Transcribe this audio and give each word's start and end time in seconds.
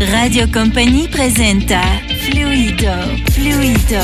Radio 0.00 0.48
Company 0.52 1.08
presenta 1.08 1.80
Fluido, 2.20 2.92
Fluido, 3.32 4.00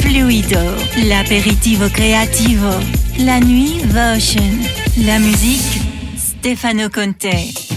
Fluido, 0.00 0.76
l'aperitivo 1.06 1.88
creativo, 1.88 2.68
la 3.20 3.38
nuit 3.40 3.82
Votion, 3.86 4.62
la 5.06 5.18
musique 5.18 5.80
Stefano 6.16 6.90
Conte. 6.90 7.73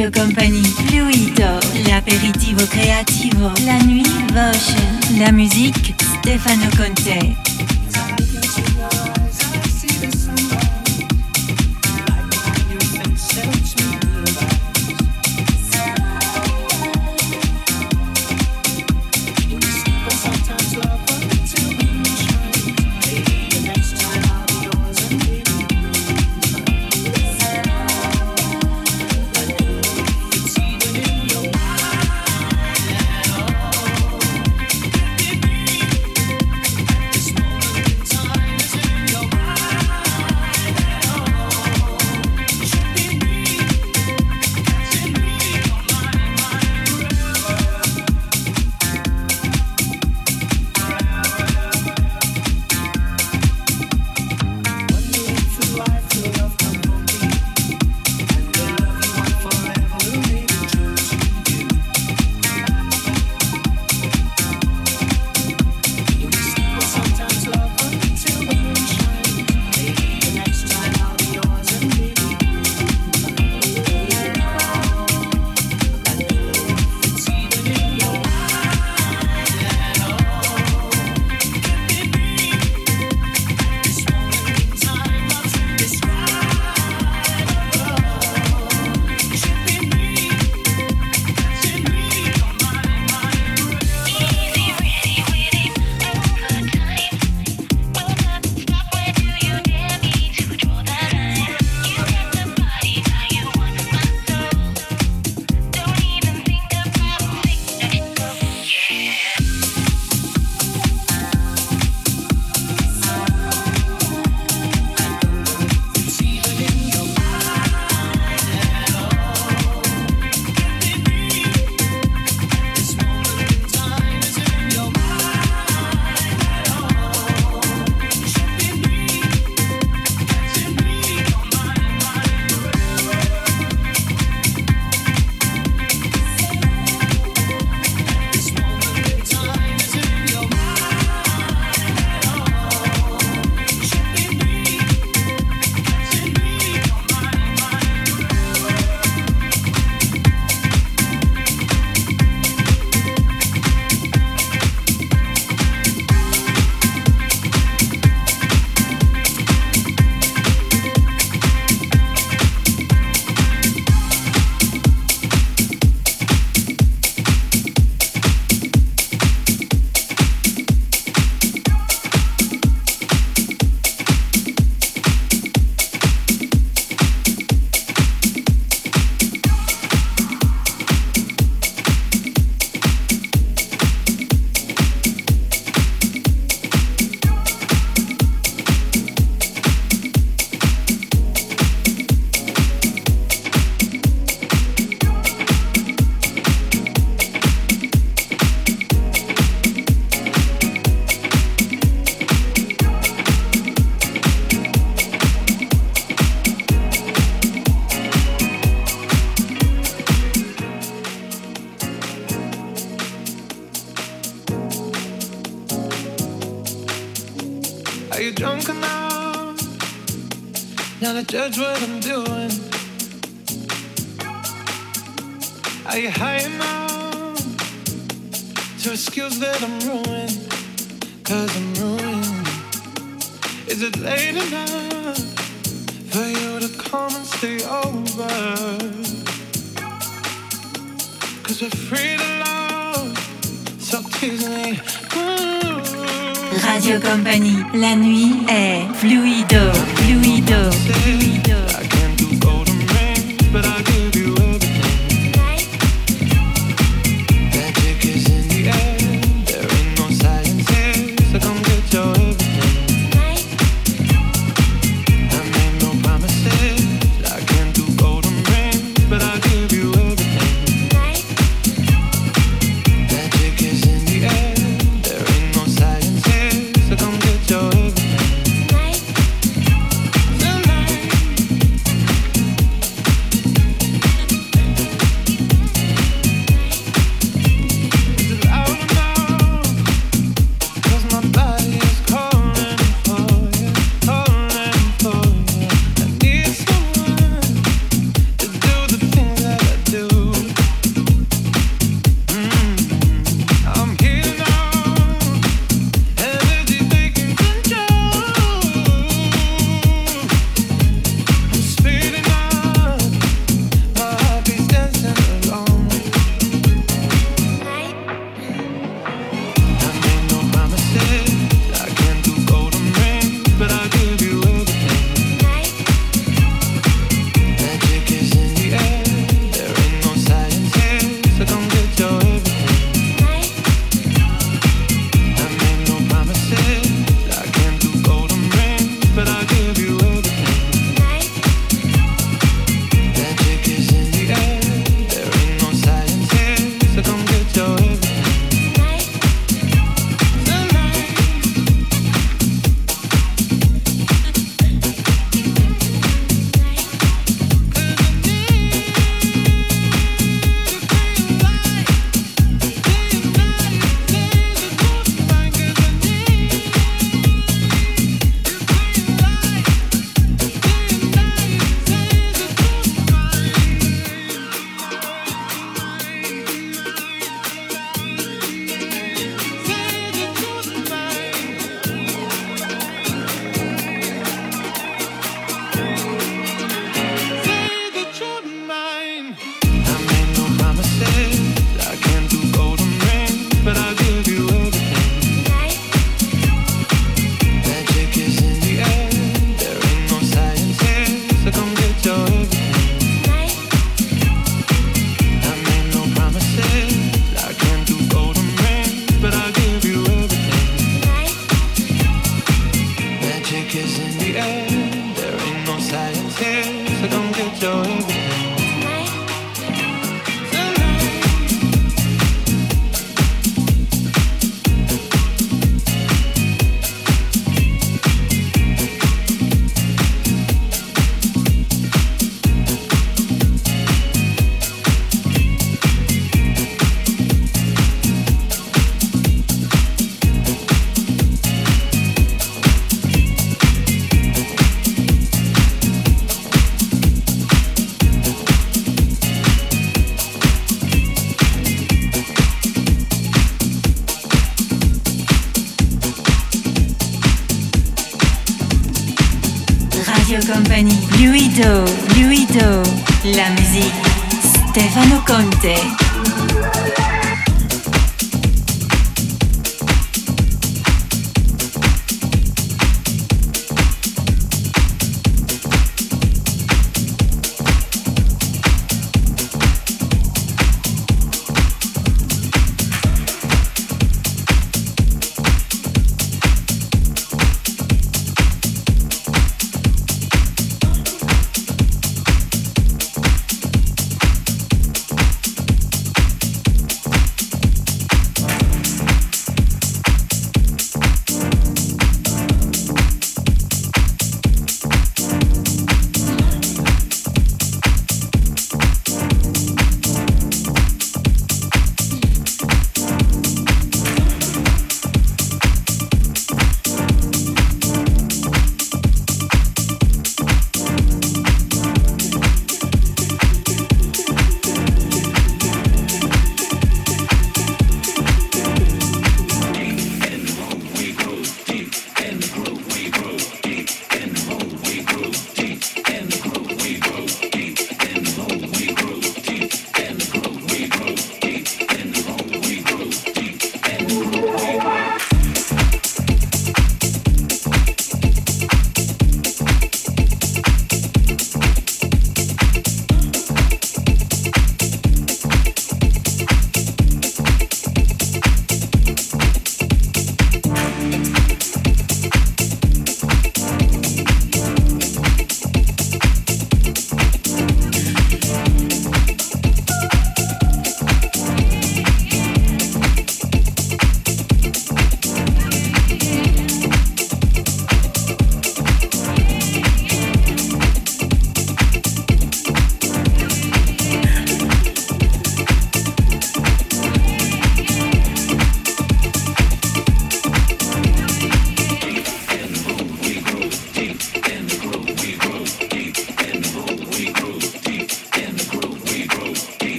Radio 0.00 0.18
Company, 0.22 0.62
Fluido, 0.62 1.58
l'aperitivo 1.86 2.64
creativo, 2.68 3.52
la 3.66 3.76
nuit 3.82 4.08
Votion, 4.32 5.18
la 5.18 5.30
musique 5.30 5.94
Stefano 5.98 6.70
Conte. 6.74 7.49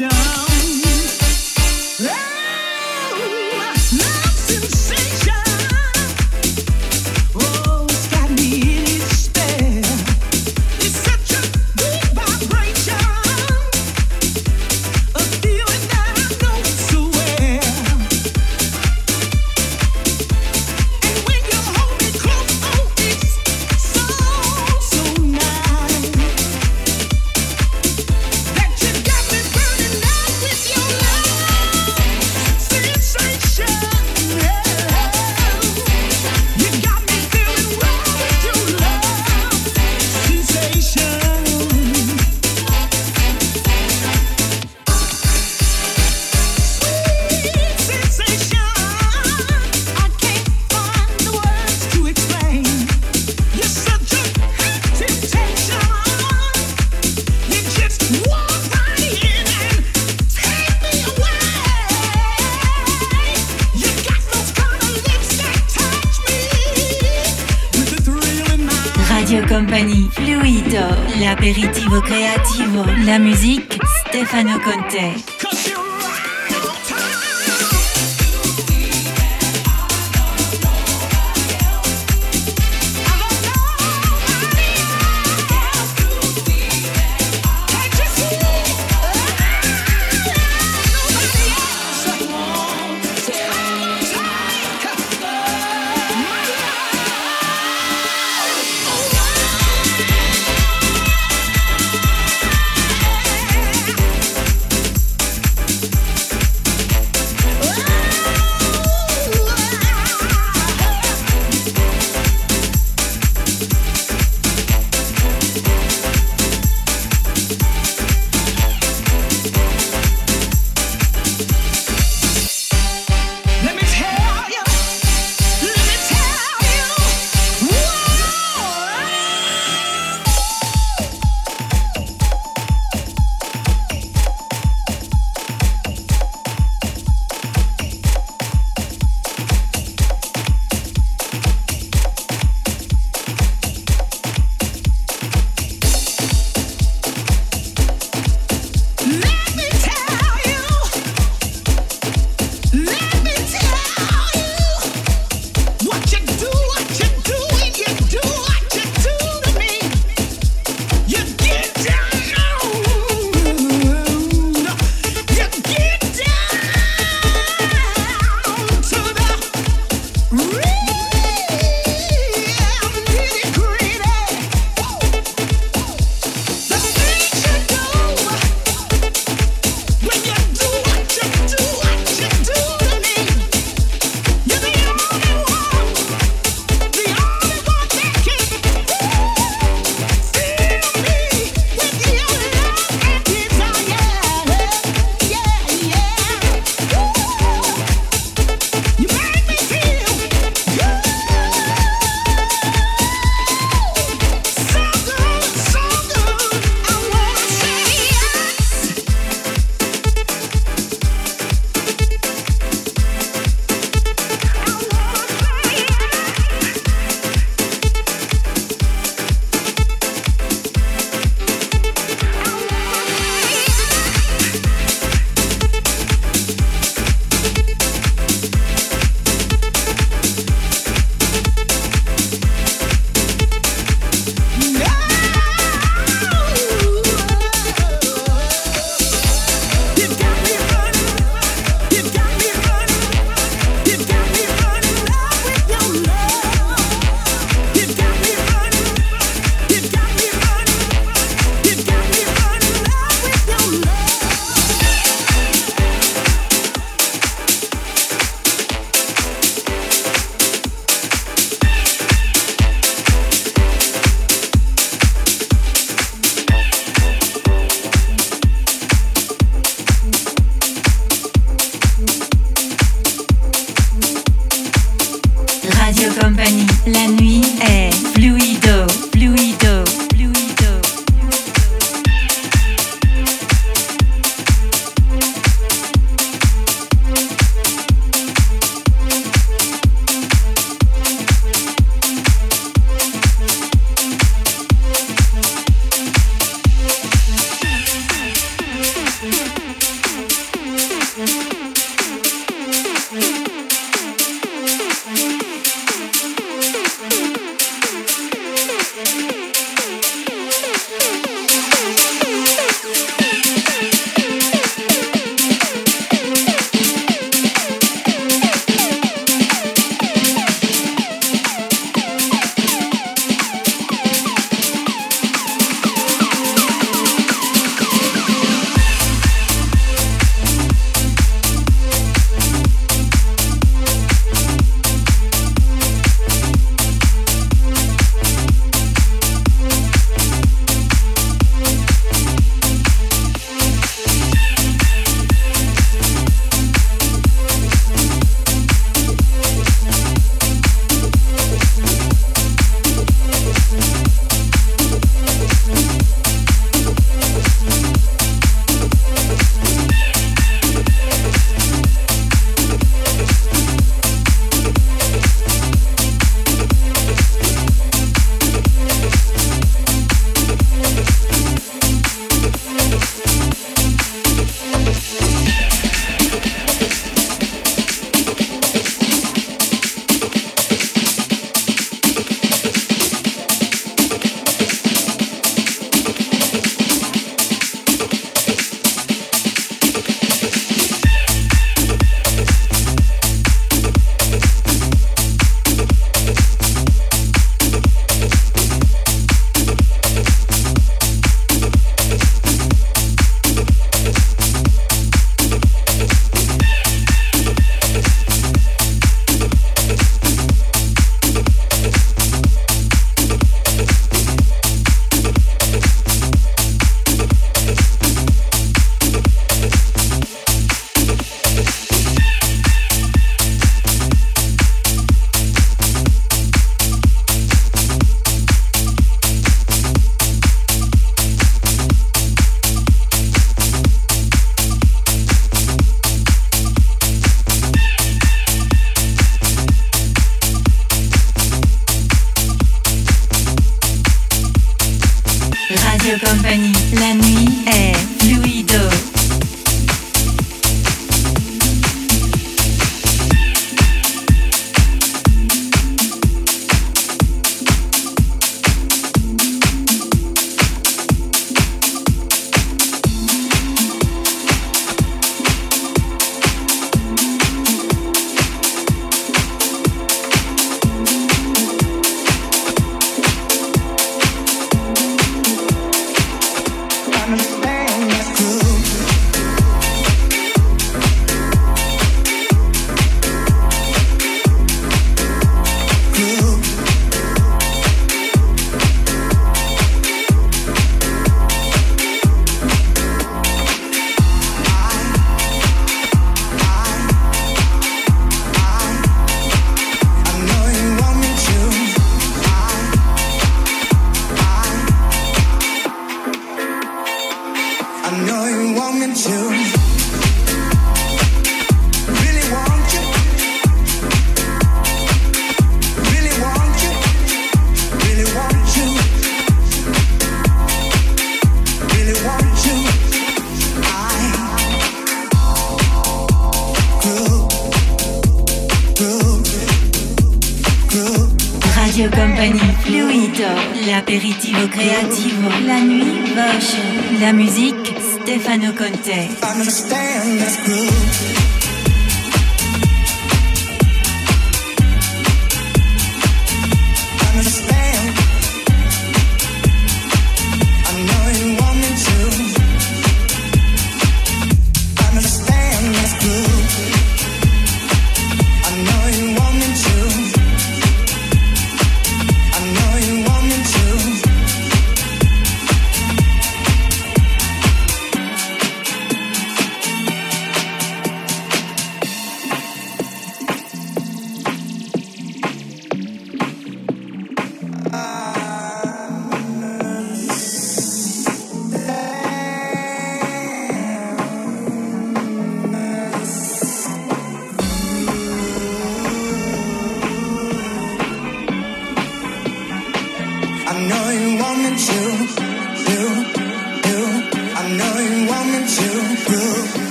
down. 0.00 0.49
Stefano 74.90 75.29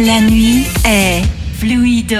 La 0.00 0.20
nuit 0.20 0.64
est 0.84 1.22
fluido. 1.56 2.16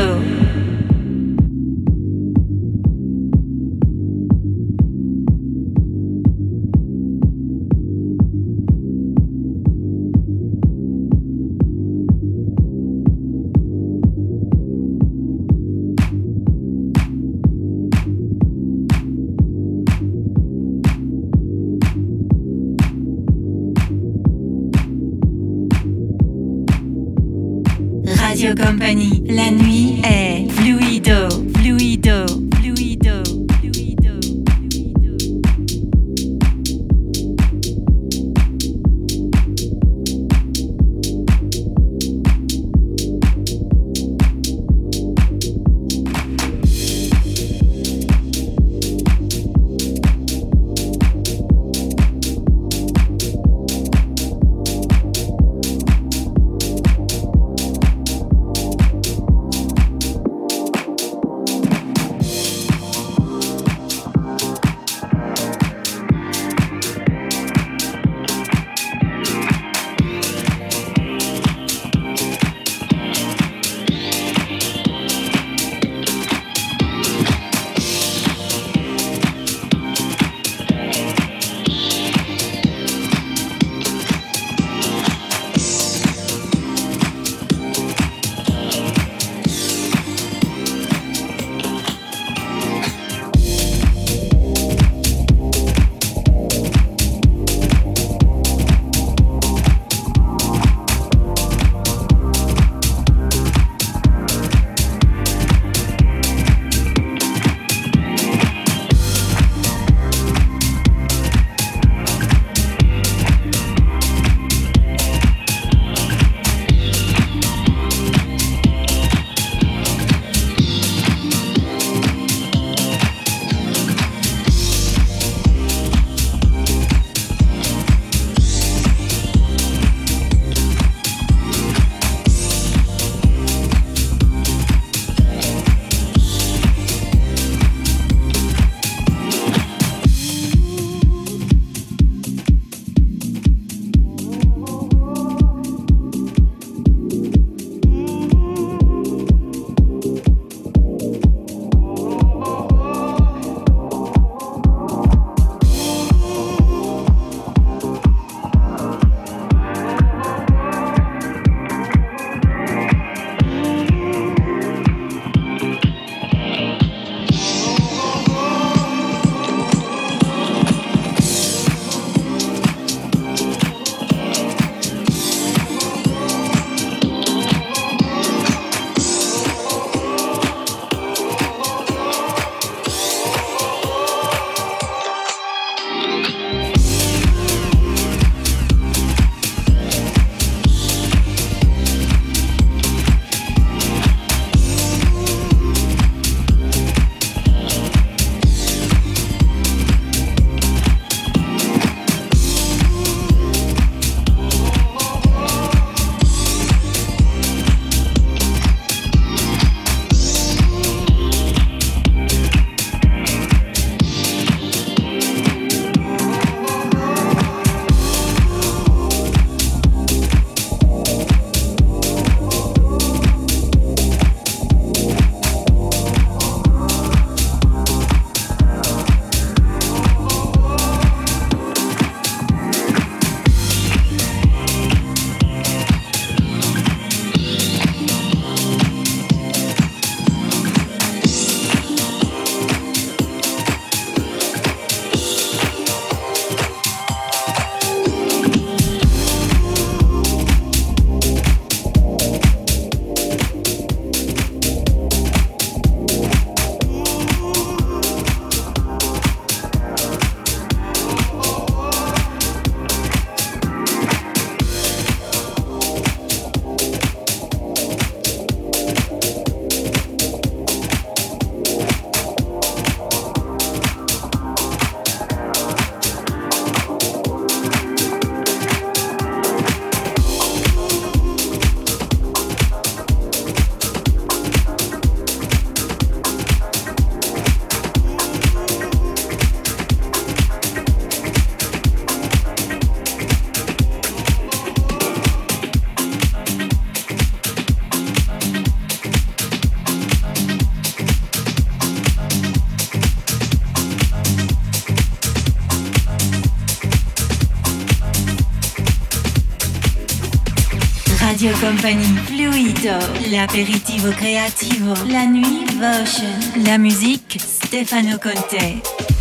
Company, 311.63 312.03
Fluido, 312.25 312.99
l'aperitivo 313.31 314.11
creativo, 314.11 314.95
la 315.07 315.25
nuit 315.27 315.73
Votion, 315.79 316.65
la 316.65 316.77
musique 316.77 317.39
Stefano 317.39 318.19
Conte. 318.19 319.12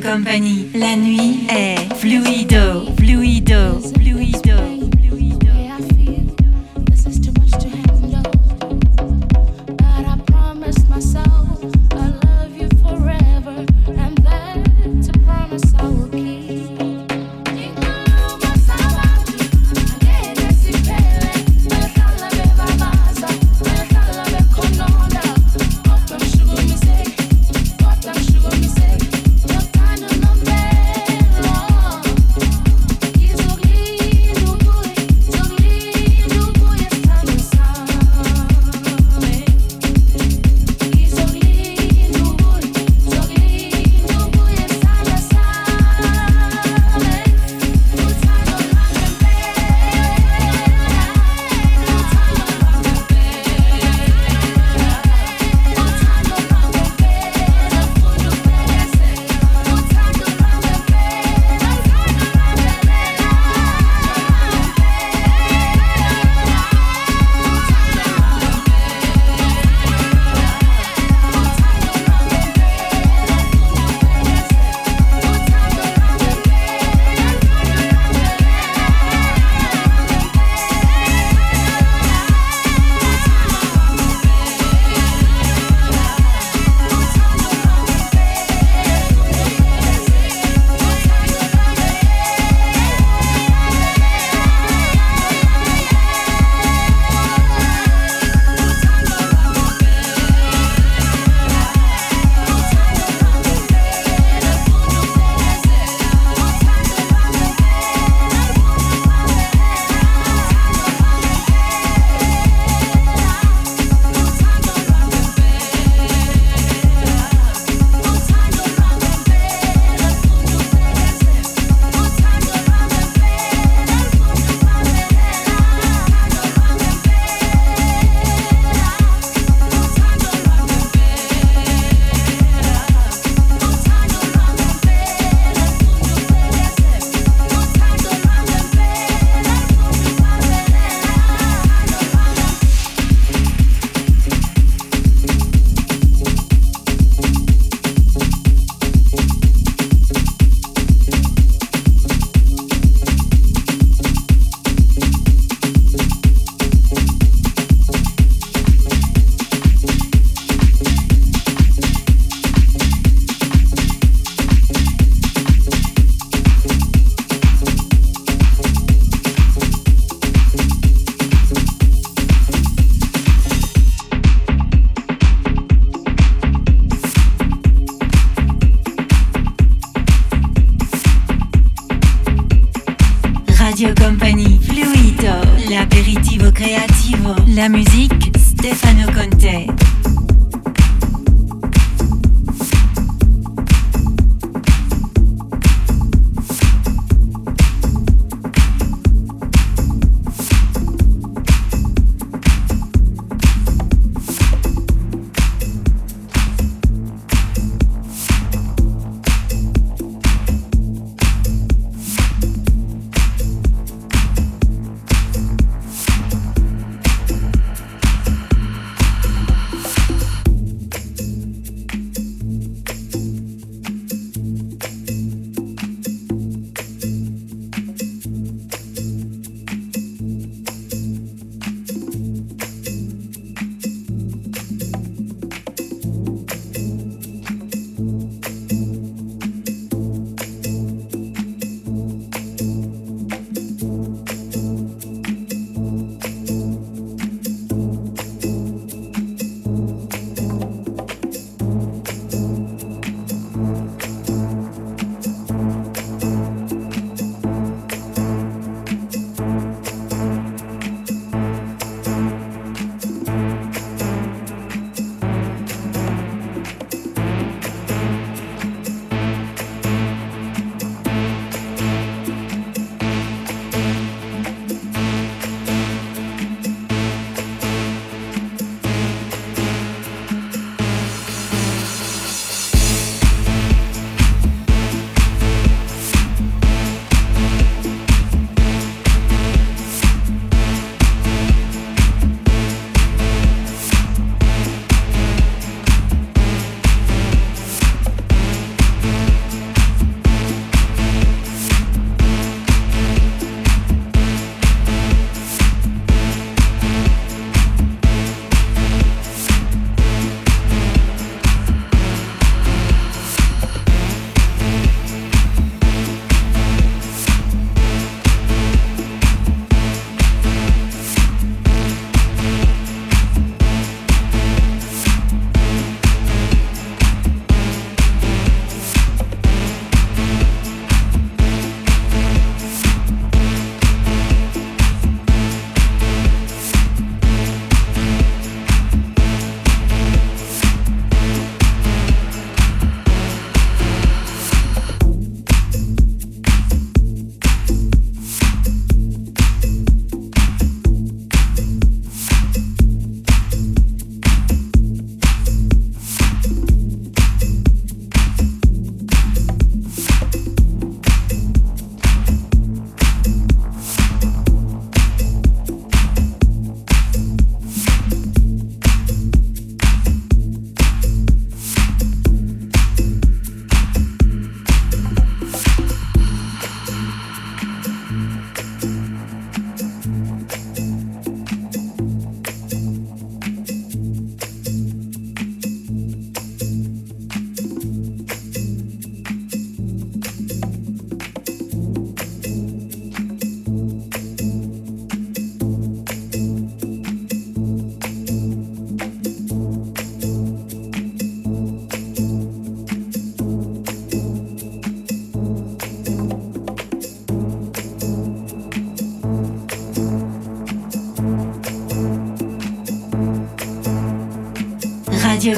Company. 0.00 0.70
La 0.74 0.96
nuit 0.96 1.35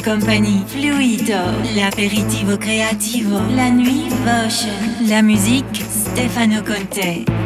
Company, 0.08 0.64
Fluido, 0.64 1.36
l'aperitivo 1.74 2.56
creativo, 2.56 3.38
la 3.54 3.68
nuit 3.68 4.08
Votion, 4.24 5.06
la 5.06 5.20
musique 5.20 5.84
Stefano 5.86 6.62
Conte. 6.62 7.37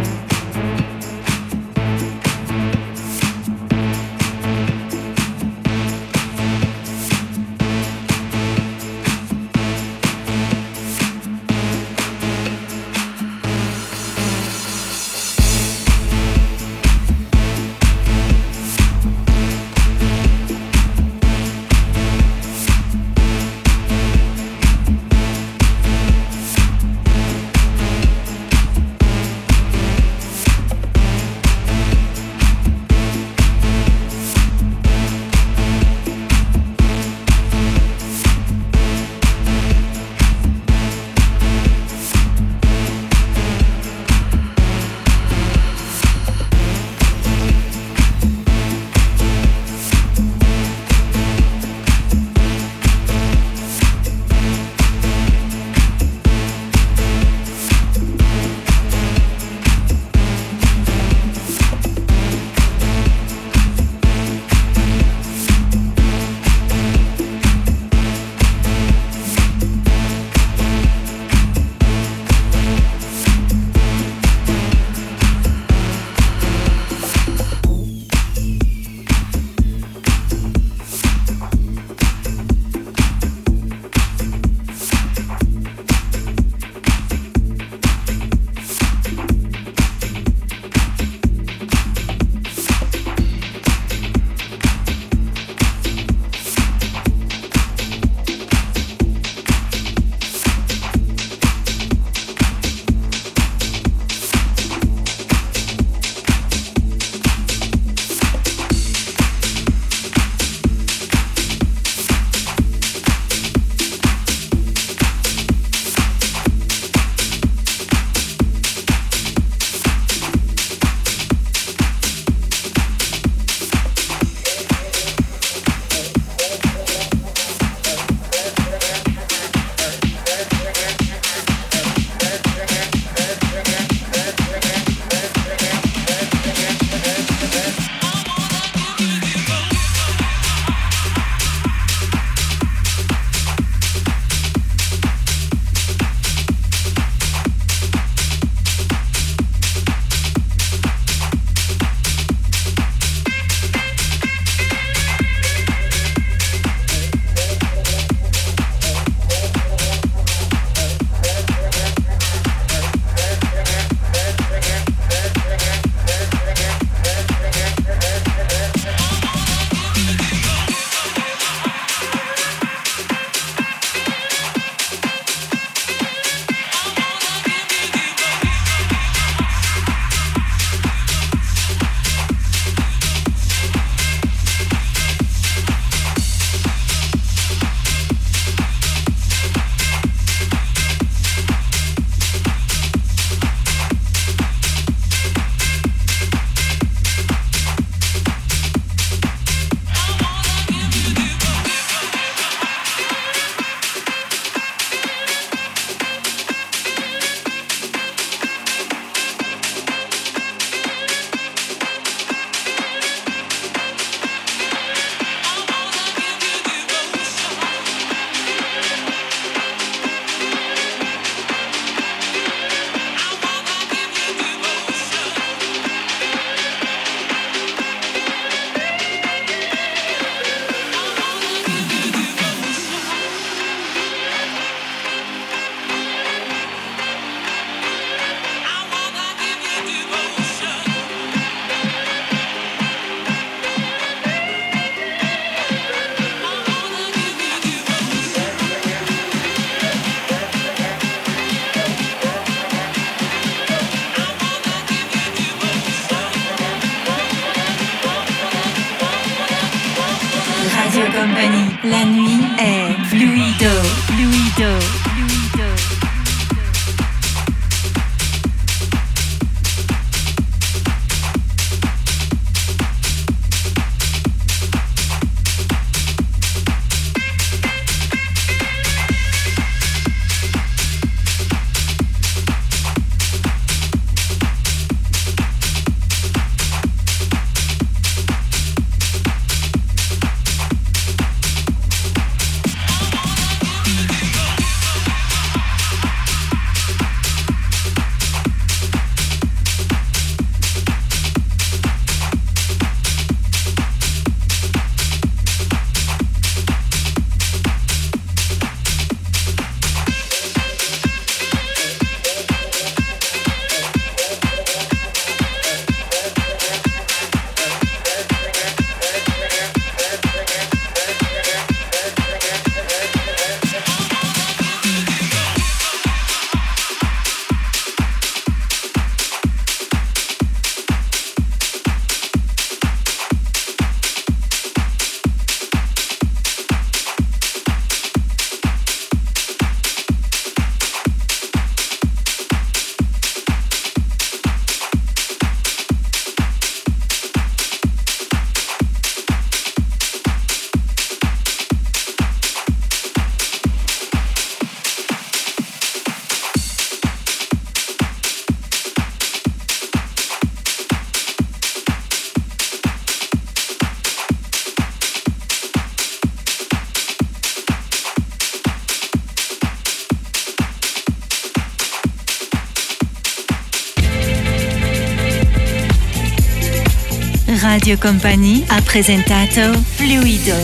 Radio 377.82 377.98
Company 377.98 378.64
a 378.68 378.80
presentato 378.80 379.76
Fluido. 379.96 380.54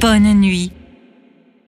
Bonne 0.00 0.34
nuit. 0.34 0.87